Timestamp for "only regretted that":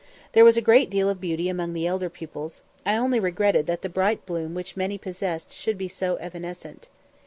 2.97-3.83